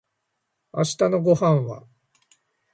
[0.73, 1.85] 明日のご飯は